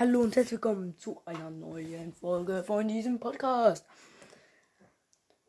[0.00, 3.84] Hallo und herzlich willkommen zu einer neuen Folge von diesem Podcast.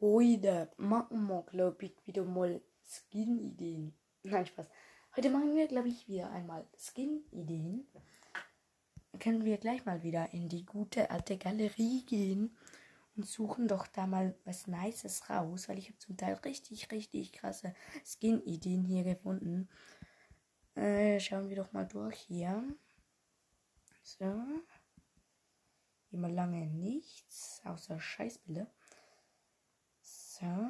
[0.02, 3.94] Heute machen wir, glaube ich, wieder mal Skin-Ideen.
[4.24, 4.68] Nein, Spaß.
[5.16, 7.88] Heute machen wir, glaube ich, wieder einmal Skin-Ideen.
[9.22, 12.58] Können wir gleich mal wieder in die gute alte Galerie gehen
[13.16, 17.31] und suchen doch da mal was Nices raus, weil ich habe zum Teil richtig, richtig
[17.31, 17.73] krasse
[18.06, 19.70] Skin-Ideen hier gefunden.
[20.76, 22.66] Äh, schauen wir doch mal durch hier.
[24.18, 24.62] So.
[26.12, 28.70] Immer lange nichts, außer Scheißbilder.
[30.02, 30.68] So.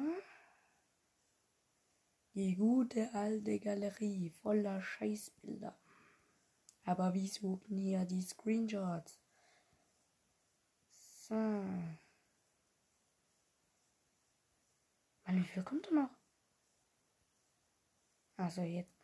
[2.34, 5.76] Die gute alte Galerie voller Scheißbilder.
[6.84, 9.20] Aber wie suchen hier die Screenshots?
[11.28, 11.34] So.
[11.34, 12.06] Mann,
[15.26, 16.10] wie viel kommt da noch?
[18.36, 19.01] Also jetzt.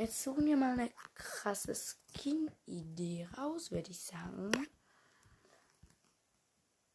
[0.00, 4.50] Jetzt suchen wir mal eine krasse Skin-Idee raus, würde ich sagen.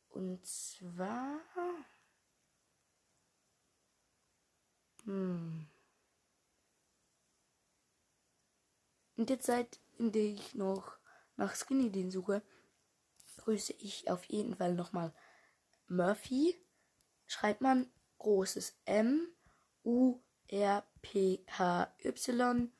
[0.09, 1.39] Und zwar.
[5.03, 5.67] Hm.
[9.17, 10.97] In der Zeit, in der ich noch
[11.37, 12.41] nach Skin-Ideen suche,
[13.37, 15.13] grüße ich auf jeden Fall nochmal
[15.87, 16.59] Murphy.
[17.27, 19.27] Schreibt man großes M,
[19.83, 22.71] U, R, P, H, Y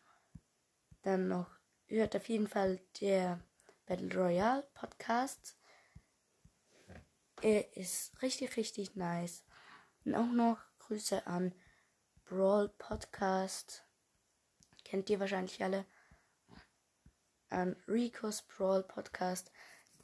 [1.06, 1.48] dann noch
[1.88, 3.40] hört auf jeden Fall der
[3.86, 5.56] Battle Royale Podcast.
[7.42, 9.44] Er ist richtig, richtig nice.
[10.04, 11.54] Und auch noch Grüße an
[12.26, 13.86] Brawl Podcast.
[14.84, 15.86] Kennt ihr wahrscheinlich alle.
[17.50, 19.52] An Rico's Brawl Podcast.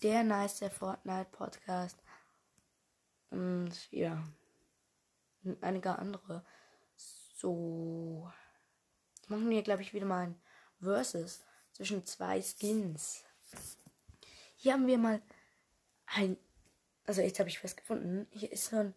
[0.03, 1.97] Der nice Fortnite Podcast.
[3.31, 4.23] Und ja.
[5.43, 6.45] Und einige andere.
[6.95, 8.31] So.
[9.29, 10.41] Machen wir, glaube ich, wieder mal ein
[10.81, 11.41] Versus
[11.73, 13.23] zwischen zwei Skins.
[14.55, 15.21] Hier haben wir mal
[16.05, 16.37] ein.
[17.05, 18.27] Also jetzt habe ich was gefunden.
[18.31, 18.95] Hier ist so ein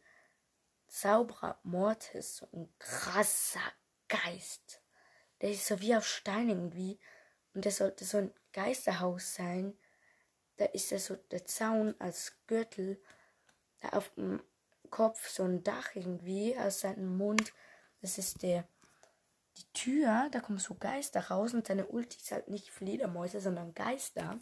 [0.88, 3.72] Zauberer Mortis, so ein krasser
[4.08, 4.80] Geist.
[5.40, 6.98] Der ist so wie auf Stein irgendwie.
[7.54, 9.76] Und der sollte so ein Geisterhaus sein.
[10.56, 13.00] Da ist er so der Zaun als Gürtel.
[13.80, 14.42] Da auf dem
[14.90, 17.52] Kopf so ein Dach irgendwie aus seinem Mund.
[18.00, 18.68] Das ist der
[19.56, 23.74] die Tür, da kommen so Geister raus und seine Ulti ist halt nicht Fledermäuse, sondern
[23.74, 24.38] Geister.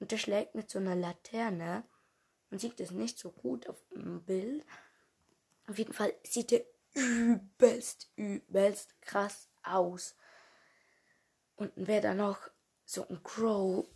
[0.00, 1.84] Und der schlägt mit so einer Laterne.
[2.50, 4.64] Man sieht es nicht so gut auf dem Bild.
[5.68, 10.16] Auf jeden Fall sieht er übelst, übelst krass aus.
[11.56, 12.50] Und wer da noch
[12.84, 13.86] so ein Crow,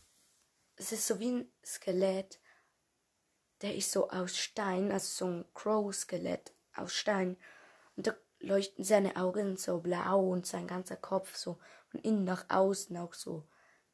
[0.77, 2.39] es ist so wie ein Skelett.
[3.63, 7.39] Der ist so aus Stein, also so ein Crow-Skelett aus Stein.
[7.97, 11.59] Und da leuchten seine Augen so blau und sein ganzer Kopf so
[11.89, 13.47] von innen nach außen auch so.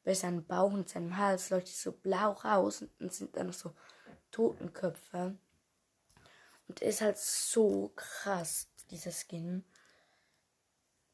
[0.03, 3.53] Bei seinem Bauch und seinem Hals leuchtet so blau raus und dann sind da noch
[3.53, 3.73] so
[4.31, 5.37] Totenköpfe.
[6.67, 9.63] Und ist halt so krass, dieser Skin.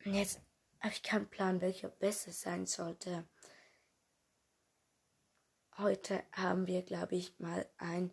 [0.05, 0.39] Und jetzt
[0.79, 3.27] habe ich keinen Plan, welcher besser sein sollte.
[5.77, 8.11] Heute haben wir, glaube ich, mal ein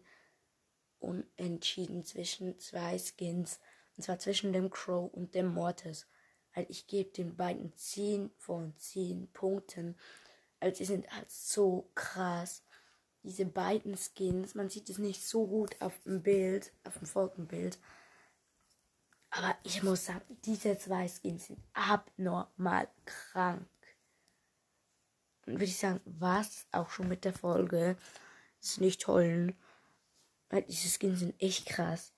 [0.99, 3.61] Unentschieden zwischen zwei Skins.
[3.97, 6.07] Und zwar zwischen dem Crow und dem Mortis.
[6.55, 9.97] Halt, ich gebe den beiden 10 von 10 Punkten.
[10.61, 12.63] Also, die sind halt so krass.
[13.23, 17.79] Diese beiden Skins, man sieht es nicht so gut auf dem Bild, auf dem Folgenbild.
[19.31, 23.69] Aber ich muss sagen, diese zwei Skins sind abnormal krank.
[25.45, 27.97] Und würde ich sagen, was auch schon mit der Folge.
[28.61, 29.55] ist nicht toll.
[30.49, 32.13] Weil diese Skins sind echt krass.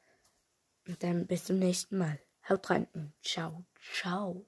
[0.89, 2.19] Und dann bis zum nächsten Mal.
[2.49, 4.48] Haut rein und ciao, ciao.